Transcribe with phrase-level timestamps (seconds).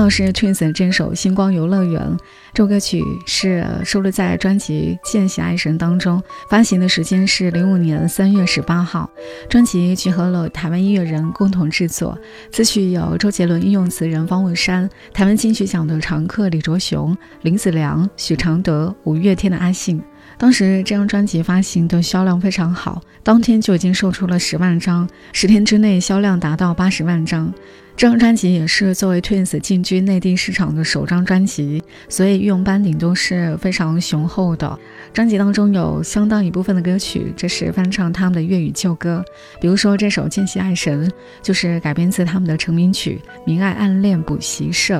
[0.00, 2.00] 到是 Twins 这首《星光游乐园》。
[2.54, 9.10] 这首歌曲是收录在专辑《见习爱神》当中，发行的时间是零五年三月十八号。
[9.50, 12.18] 专辑集合了台湾音乐人共同制作，
[12.50, 20.02] 词曲有周杰伦，应用词人方文山，台湾金曲奖的常客李卓雄、林子良、许常德，五月天的阿信。
[20.38, 27.52] 当时这张专辑发行的销量非常好，当天就已经售出了十万张，十天之内销量达到八十万张。
[27.96, 34.78] 这张专辑也是作为 Twins 进军内地市场的首张专辑，所以御用班底都是非常雄厚的。
[35.12, 39.22] 专辑当中有相当一部分的歌曲，这是翻唱他们的粤语旧歌，
[39.60, 41.06] 比如说这首《见习爱神》，
[41.42, 44.98] 就是改编自他们的成名曲《明爱暗恋补习社》。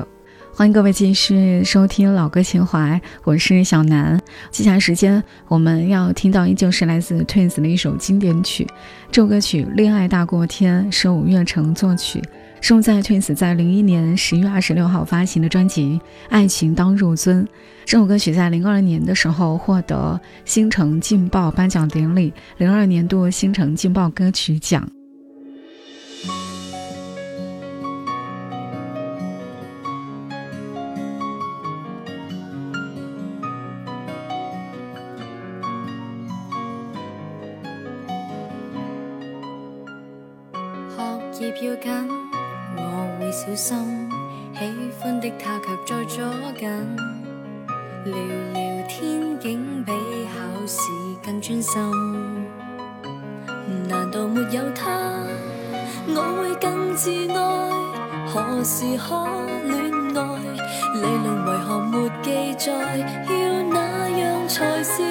[0.53, 4.19] 欢迎各位继续收听老歌情怀，我是小南。
[4.51, 8.67] 接下来时间我们要听到依旧是来自 Twins 的一首经典曲，
[9.09, 12.21] 这首歌曲《恋爱大过天》是五月成作曲，
[12.61, 15.99] 收在 Twins 在零一年十月二十六号发行的专辑
[16.29, 17.41] 《爱情当入樽》。
[17.85, 24.87] 这首歌曲在零二年的时候获得新城劲爆颁奖典礼零二年度新城劲爆歌曲奖。
[46.61, 46.69] 紧，
[48.05, 48.13] 聊
[48.53, 49.91] 聊天竟比
[50.27, 50.77] 考试
[51.25, 51.81] 更专心。
[53.89, 54.91] 难道没有他，
[56.07, 57.35] 我会更自爱？
[58.27, 59.27] 何时可
[59.65, 60.21] 恋爱？
[60.93, 62.69] 理论为何没记载？
[63.27, 65.01] 要那样才是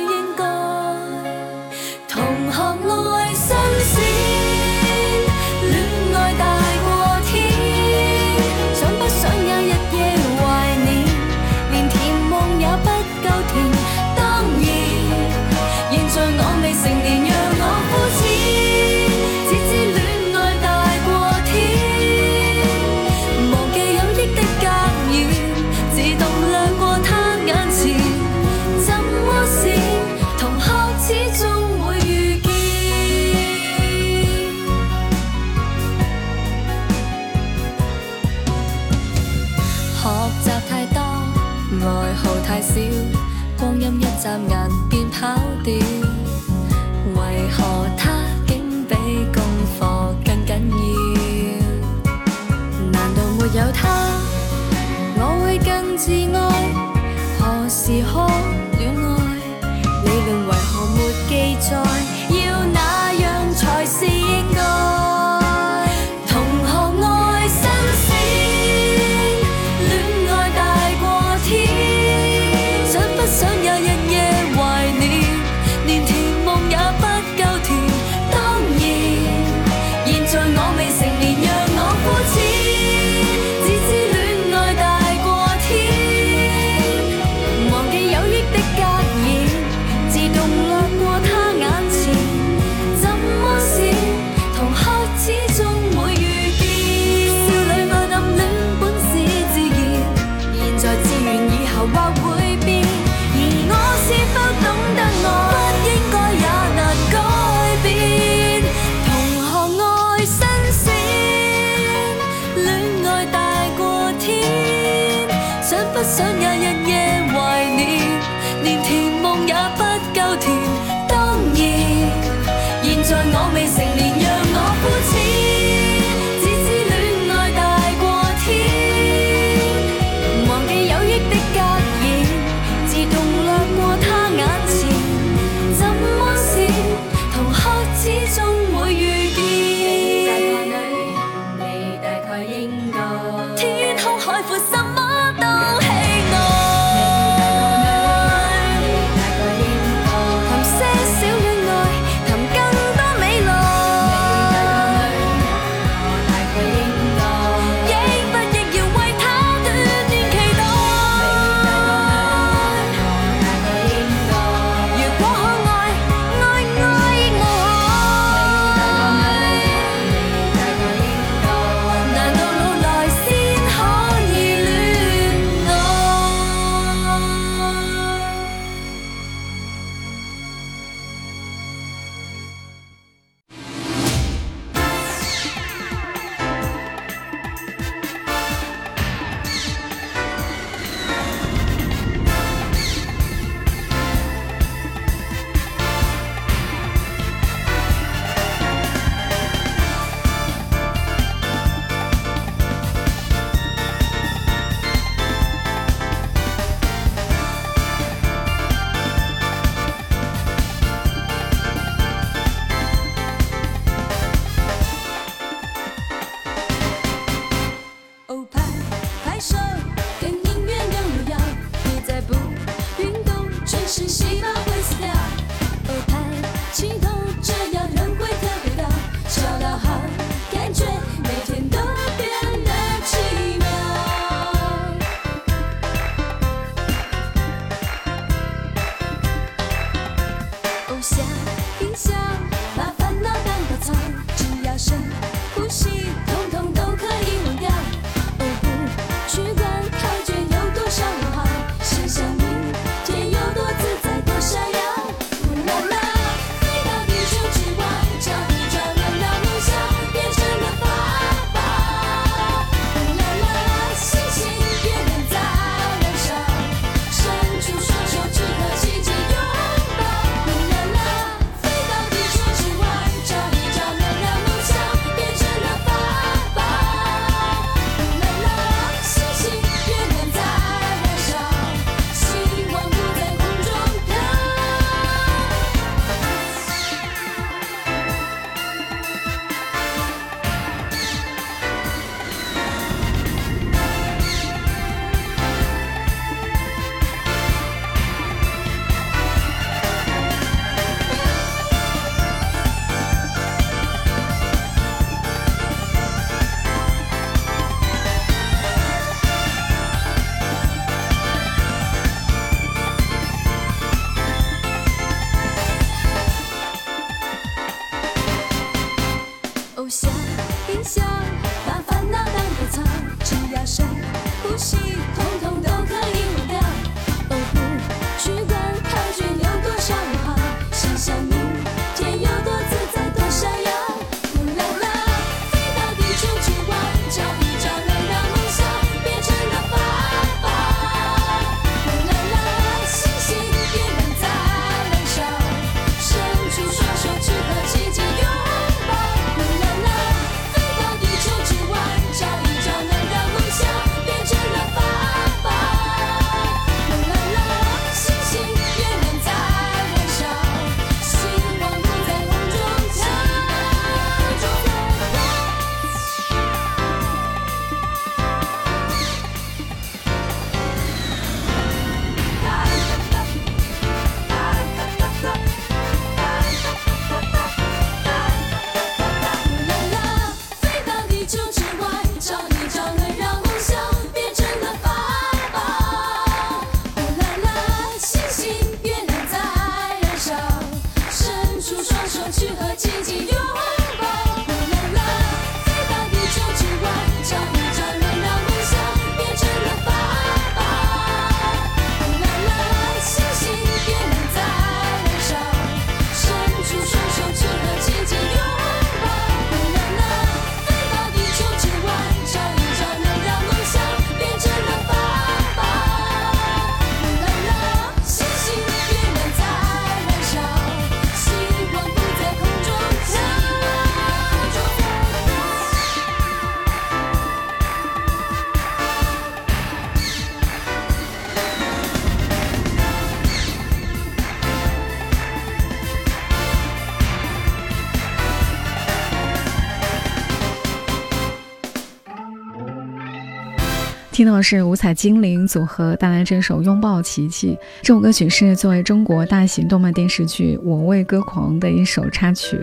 [444.31, 447.55] 到的是五彩精灵组合带来这首《拥抱奇迹》。
[447.83, 452.57] 这首歌曲是作为中国大型动漫电视剧《我为歌狂》的一首插曲。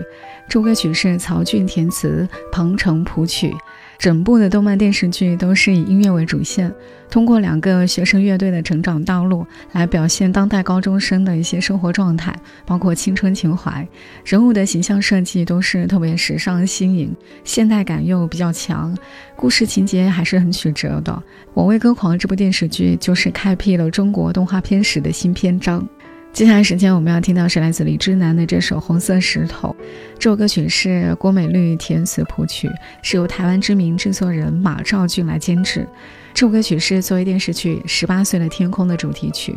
[0.48, 3.54] 这首歌曲是曹骏填词，彭程谱曲。
[3.98, 6.72] 整部的动漫电视剧都是以音乐为主线，
[7.10, 12.32] 通过两个学生乐队的成长道路来表现当代高中生的一些生活状态，
[12.64, 13.86] 包括青春情怀。
[14.24, 17.12] 人物的形象设计都是特别时尚新颖，
[17.42, 18.96] 现代感又比较强，
[19.34, 21.12] 故事情节还是很曲折的。
[21.52, 25.84] 《我为歌狂》这部电视剧就是开辟了中国动画片史的新篇章。
[26.32, 29.74] 接下来时间我们要听到是来自李智南的这首《红色石头》，
[30.20, 32.70] 这首歌曲是郭美绿填词谱曲，
[33.02, 35.84] 是由台湾知名制作人马兆俊来监制。
[36.32, 39.56] 这首歌曲是作为电视剧《十八岁的天空》的主题曲。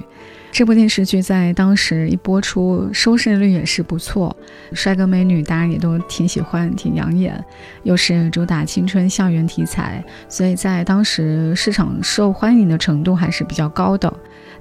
[0.51, 4.35] 这部电视剧在当时一播出，收视率也是不错，
[4.73, 7.41] 帅哥美女大家也都挺喜欢，挺养眼，
[7.83, 14.11] 又是主打青春校园题材，所以在当时市场受欢迎的程度还是比较高的。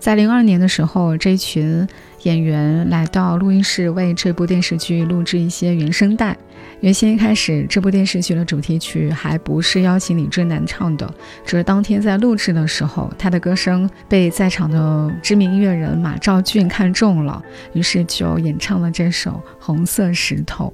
[0.01, 1.87] 在零二年的时候，这群
[2.23, 6.35] 演员来到录音室为这部电视剧录制一些原声带。
[6.81, 11.07] 原先一开始，这部电视剧的主题曲还不是邀请李智南唱的，
[11.45, 17.43] 只是当天在录制的时候，他的歌声被在场的知名音乐人马兆骏看中了，
[17.75, 20.73] 于是就演唱了这首《红色石头》。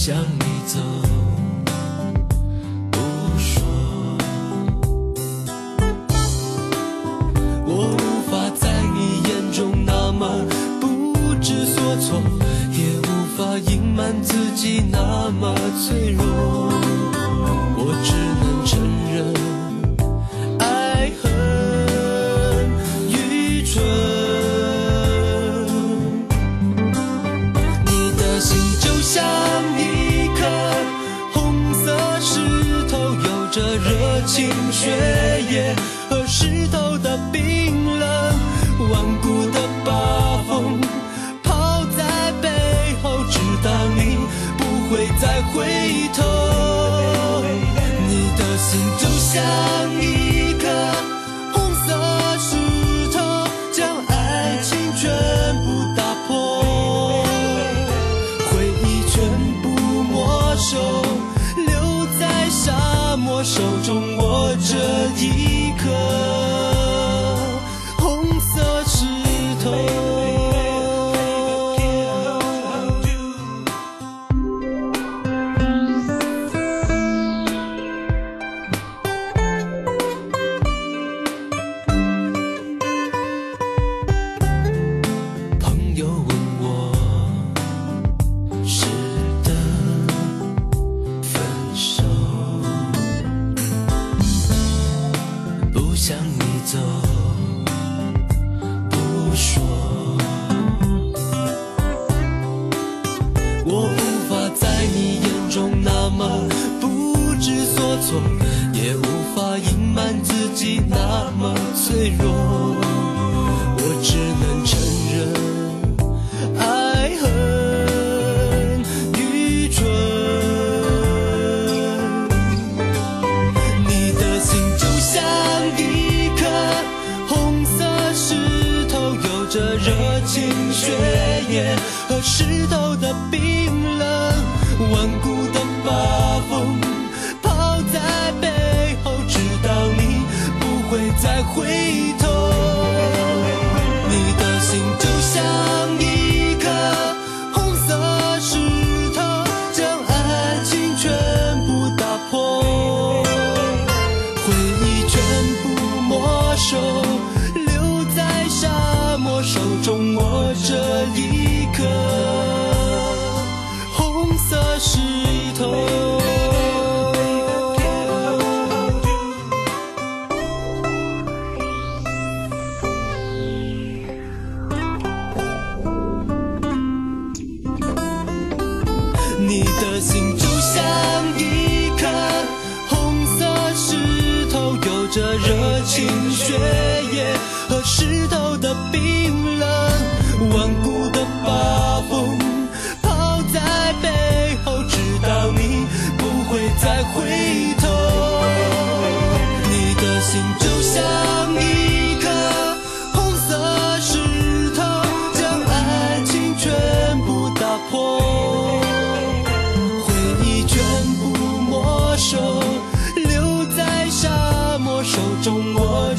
[0.00, 1.19] 向你走。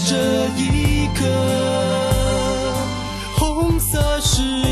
[0.03, 1.25] 这一刻
[3.37, 4.70] 红色是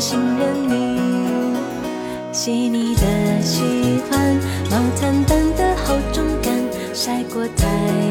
[0.00, 0.98] 信任你，
[2.32, 3.02] 细腻的
[3.40, 3.62] 喜
[4.10, 4.36] 欢，
[4.70, 6.52] 毛毯般的厚重感，
[6.92, 7.66] 晒过太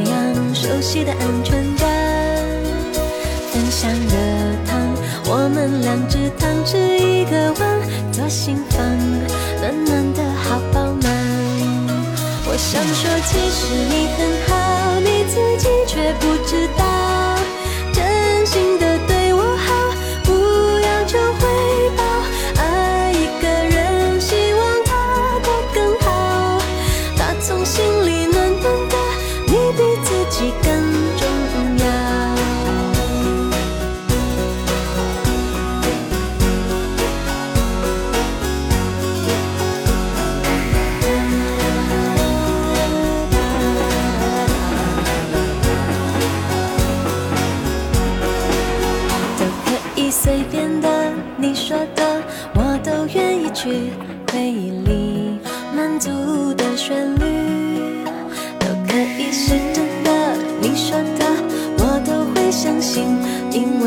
[0.10, 1.88] 阳，熟悉的安全感，
[3.52, 4.16] 分享热
[4.66, 4.80] 汤，
[5.26, 7.64] 我们两只汤匙一个碗，
[8.12, 8.80] 左心房
[9.60, 11.12] 暖暖的好饱满。
[12.46, 14.54] 我想说，其实你很好，
[15.00, 16.73] 你自己却不知道。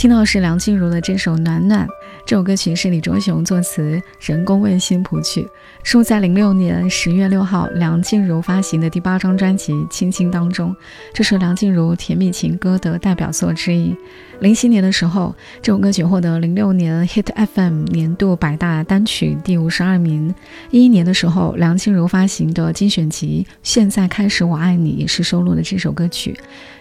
[0.00, 1.86] 听到是梁静茹的这首《暖暖》，
[2.24, 5.46] 这首歌曲是李卓雄作词，人工问心谱曲，
[5.82, 10.74] 收在零六年十月六号梁静茹发行的第八张专辑《亲亲》当中。
[11.12, 13.94] 这是梁静茹甜蜜情歌的代表作之一。
[14.40, 20.34] 零七年的时候，这首歌曲获得零六年 Hit FM 年度百大单曲第五十二名。
[20.70, 26.34] 一一年的时候，梁静茹发行的精选集《现在开始我爱你》也是收录了这首歌曲。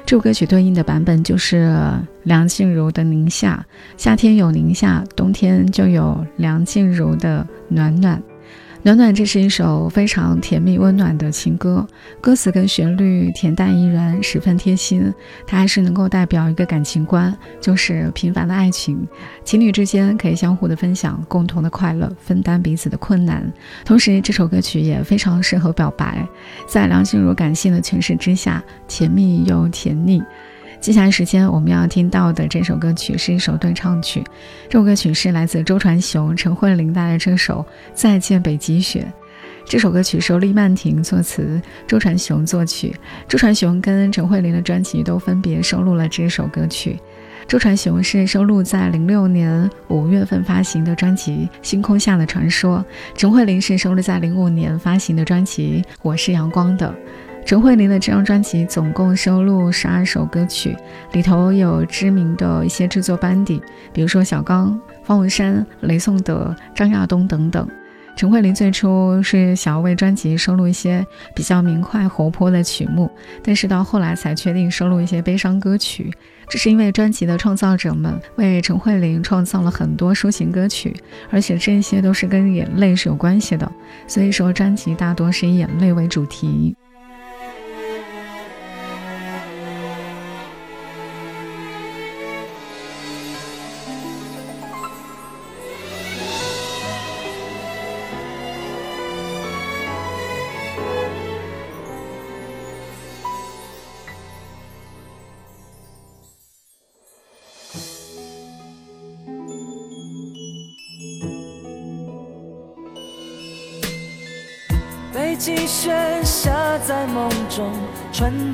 [0.05, 1.77] 这首歌曲对应的版本就是
[2.23, 3.65] 梁静茹的《宁夏》，
[4.01, 8.17] 夏天有宁夏，冬天就有梁静茹的《暖暖》。
[8.81, 11.85] 暖暖，这是一首非常甜蜜温暖的情歌，
[12.21, 15.13] 歌词跟旋律恬淡怡然，十分贴心。
[15.45, 19.05] 它还是能够代表一个感情观，就是平凡的爱情，
[19.43, 23.51] 情侣之间可以相互的分享共同的快乐，分担彼此的困难。
[23.83, 26.25] 同时，这首歌曲也非常适合表白，
[26.65, 30.23] 在梁静茹感性的诠释之下，甜蜜又甜腻。
[30.79, 34.23] 接下来时间我们要听到的这首歌曲是一首对唱曲，
[34.69, 37.61] 这首歌曲是来自周传雄、陈慧琳带来这首
[37.93, 39.01] 《再见北极雪》。
[39.65, 42.95] 这首歌曲是李曼婷作词，周传雄作曲。
[43.27, 46.97] 周传雄跟陈慧琳的专辑都分别收录了这首歌曲。
[47.45, 52.79] 周传雄是收录在零六年五月份发行的专辑《星空下的传说》，
[53.17, 56.87] 陈慧琳是收录在零五年发行的专辑《我是阳光的》。
[57.49, 60.77] 陈慧琳的这张专辑总共收录十二首歌曲，
[61.13, 63.59] 里头有知名的一些制作班底，
[63.91, 67.67] 比如说小刚、方文山、雷颂德、张亚东等等。
[68.15, 71.03] 陈慧琳最初是想要为专辑收录一些
[71.35, 73.09] 比较明快活泼的曲目，
[73.41, 76.13] 但是到后来才确定收录一些悲伤歌曲。
[76.47, 80.95] 这是因为专辑的创造者们为陈慧琳创造了很多抒情歌曲，
[81.31, 83.71] 而且这些都是跟眼泪是有关系的，
[84.05, 86.75] 所以说专辑大多是以眼泪为主题。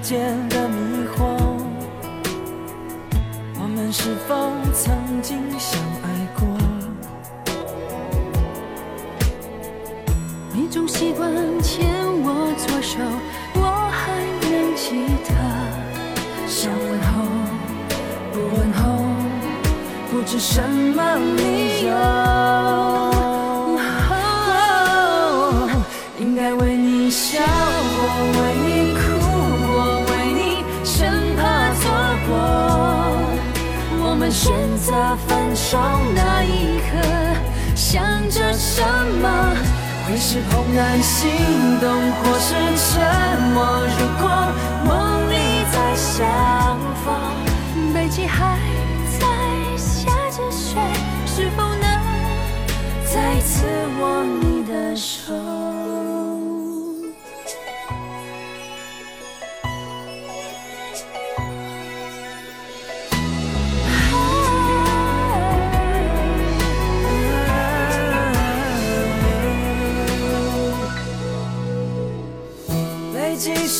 [0.06, 1.26] 间的迷惑。
[3.60, 6.06] 我们是否曾经相爱
[6.38, 6.46] 过？
[10.54, 11.28] 你总习惯
[11.60, 11.90] 牵
[12.22, 13.00] 我左手，
[13.56, 14.14] 我还
[14.48, 15.34] 能记得。
[16.48, 17.26] 想问候，
[18.32, 18.84] 不问候，
[20.12, 21.90] 不知什么理由。
[26.20, 28.04] 应该为你笑我，
[28.38, 28.95] 为你
[34.30, 34.94] 选择
[35.28, 35.78] 分手
[36.16, 36.98] 那一刻，
[37.76, 38.82] 想着什
[39.22, 39.56] 么？
[40.08, 41.32] 会是怦然心
[41.80, 43.66] 动，或是沉默？
[43.98, 44.30] 如果
[44.86, 45.34] 梦里
[45.72, 47.14] 再相逢，
[47.94, 48.58] 北极还
[49.20, 49.26] 在
[49.78, 50.78] 下着雪，
[51.26, 51.84] 是否能
[53.04, 53.66] 再次
[54.00, 55.34] 握你的手？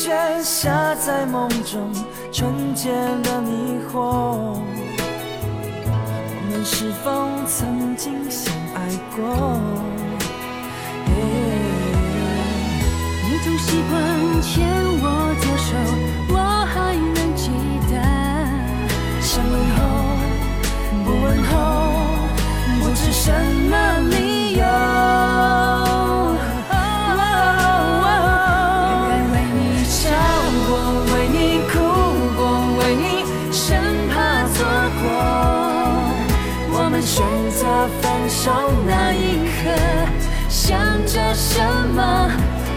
[0.06, 0.14] 北极雪
[0.44, 1.92] 下在梦中，
[2.32, 2.92] 纯洁
[3.24, 4.54] 的迷惑。
[6.30, 9.58] 我们是否曾经相爱过？
[13.24, 13.94] 你总习惯
[14.42, 14.54] 牵
[15.02, 15.04] 我
[15.42, 15.74] 左手，
[16.32, 16.34] 我
[16.72, 17.50] 还能记
[17.90, 17.92] 得。
[19.20, 19.78] 想问候，
[21.04, 21.52] 不问候，
[22.78, 23.32] 不知什
[23.68, 23.74] 么
[24.10, 24.14] 理
[24.56, 25.05] 由。
[38.46, 38.52] 手
[38.86, 39.74] 那一刻，
[40.48, 41.60] 想着什
[41.96, 42.30] 么？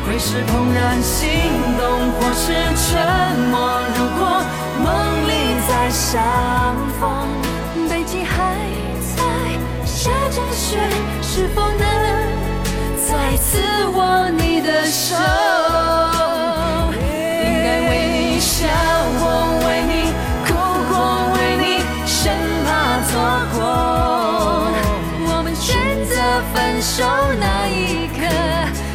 [0.04, 1.30] 会是怦然心
[1.78, 2.98] 动，或是沉
[3.52, 3.80] 默？
[3.96, 4.42] 如果
[4.84, 4.88] 梦
[5.28, 5.32] 里
[5.68, 6.20] 再相
[7.00, 7.06] 逢，
[7.88, 8.34] 北极还
[9.16, 9.22] 在
[9.86, 10.80] 下着雪，
[11.22, 11.78] 是否能
[13.08, 13.62] 再次
[13.94, 15.16] 握你的手？
[27.00, 27.06] 手
[27.40, 28.28] 那一刻，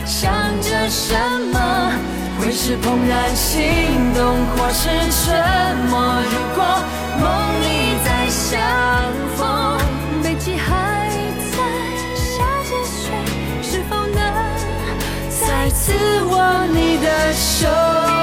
[0.04, 1.14] 想着什
[1.50, 1.90] 么？
[2.38, 6.20] 会是怦然心动，或是沉默？
[6.30, 6.62] 如果
[7.18, 7.24] 梦
[7.62, 8.60] 里再相
[9.38, 9.78] 逢，
[10.22, 11.08] 北极还
[11.50, 11.56] 在
[12.14, 13.10] 下着雪，
[13.62, 14.20] 是否能
[15.30, 18.13] 再次握你的手？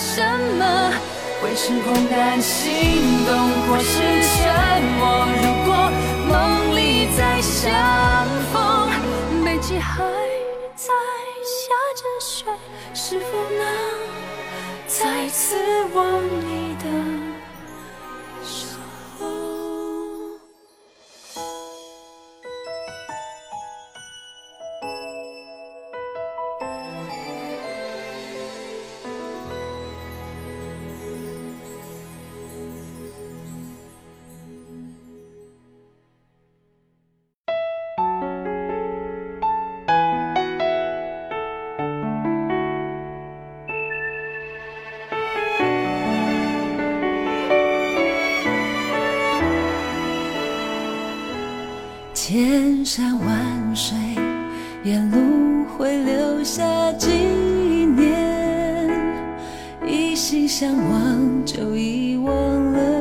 [0.00, 0.22] 什
[0.58, 0.90] 么？
[1.42, 3.32] 会是怦然心动，
[3.68, 5.26] 或是沉默？
[5.42, 5.70] 如果
[6.28, 7.70] 梦里再相
[8.52, 8.54] 逢，
[9.44, 10.02] 北极还
[10.74, 10.92] 在
[11.44, 12.44] 下着雪，
[12.94, 13.26] 是否
[13.58, 13.62] 能
[14.86, 15.56] 再次
[15.94, 15.98] 握
[16.46, 16.84] 你的
[52.32, 53.98] 千山万水，
[54.84, 56.62] 沿路会留下
[56.92, 58.88] 纪念。
[59.84, 62.32] 一心向往，就遗忘
[62.72, 62.99] 了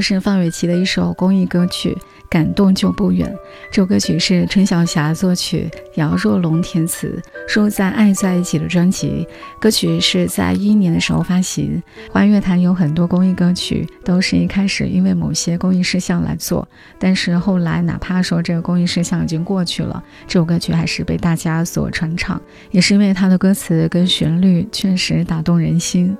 [0.00, 1.92] 是范玮琪的一首公益歌曲
[2.28, 3.28] 《感动就不远》。
[3.70, 9.26] 这首歌曲是陈小霞作曲，姚若龙填词，收在《爱在一起》的专辑。
[9.60, 11.82] 歌曲是在一一年的时候发行。
[12.10, 16.66] 华语乐坛有很多公益歌曲，都是一开始因为某些公益事项来做，
[16.98, 26.16] 但是后来哪怕说这个公益事项已经过去了，这首歌曲还是被大家所传唱，也是因为它的歌词跟旋律确实打动人心。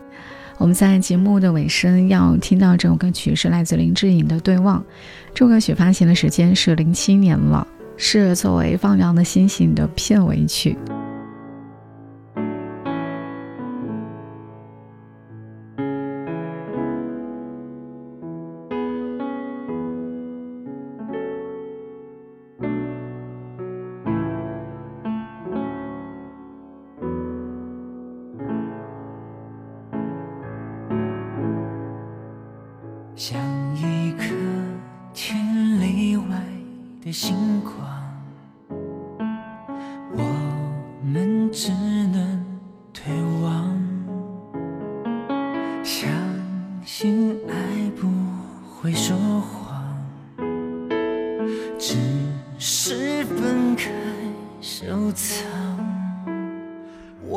[0.59, 4.81] 我们在节目的尾声要听到这首歌曲，是来自林志颖的《对望》。
[5.33, 7.65] 这首歌曲发行的时间是零七年了，
[7.97, 10.77] 是作为《放羊的星星》的片尾曲。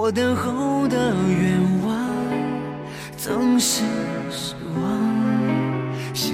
[0.04, 1.96] 我等候的愿望
[3.16, 3.84] 总是
[4.32, 4.82] 失望。
[6.12, 6.34] 像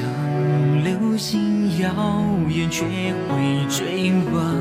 [0.86, 1.92] 流星耀
[2.48, 2.86] 眼，却
[3.28, 4.56] 会追望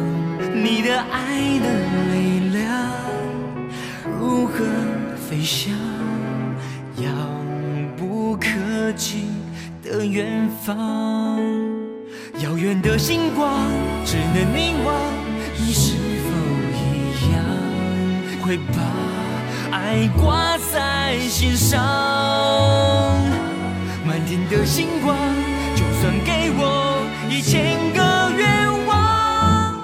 [0.53, 1.67] 你的爱的
[2.15, 2.67] 力量，
[4.19, 4.65] 如何
[5.15, 5.73] 飞翔？
[6.97, 7.09] 遥
[7.97, 9.29] 不可及
[9.85, 11.39] 的远方，
[12.43, 13.71] 遥远的星光，
[14.05, 15.26] 只能凝望。
[18.47, 21.83] 会把爱挂在心上？
[24.07, 25.17] 满天的星光。
[25.75, 29.75] 就算给我一千个愿望，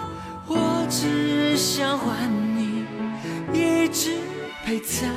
[0.46, 2.16] 我只想换
[2.56, 2.84] 你
[3.52, 4.18] 一直
[4.64, 5.08] 陪在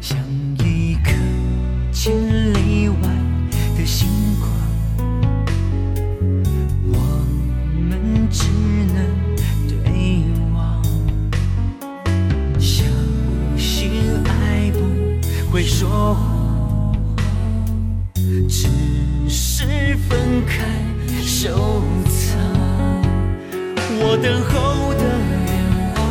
[0.00, 0.18] 像
[0.58, 1.12] 一颗
[1.92, 2.12] 千
[2.52, 2.96] 里外
[3.76, 4.08] 的星
[4.40, 4.50] 光，
[6.88, 6.98] 我
[7.74, 8.48] 们只
[8.92, 8.96] 能
[9.68, 10.24] 对
[10.54, 10.82] 望。
[12.58, 12.86] 相
[13.56, 13.90] 信
[14.24, 14.78] 爱不
[15.50, 16.96] 会说谎，
[18.48, 18.68] 只
[19.28, 20.64] 是分开
[21.22, 22.40] 收藏。
[24.04, 25.02] 我等候的
[25.46, 25.52] 愿
[25.94, 26.02] 望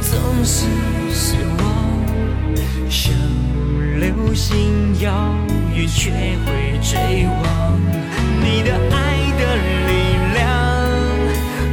[0.00, 1.01] 总是。
[2.88, 3.14] 像
[3.98, 5.34] 流星遥
[5.74, 7.80] 远，却会追望
[8.42, 8.96] 你的爱
[9.38, 9.42] 的
[9.88, 9.90] 力
[10.34, 10.42] 量，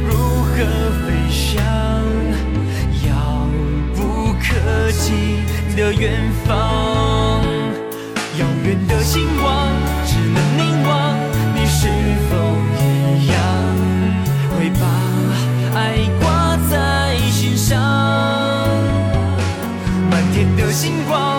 [0.08, 0.10] 如
[0.42, 0.54] 何
[1.04, 1.62] 飞翔？
[3.06, 3.10] 遥
[3.94, 5.42] 不可及
[5.76, 6.12] 的远
[6.46, 7.42] 方，
[8.38, 9.68] 遥远的星光，
[20.80, 21.29] 星光，